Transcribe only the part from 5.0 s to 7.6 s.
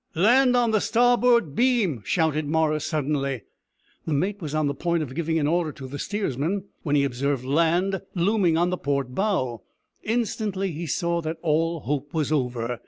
of giving an order to the steersman when he observed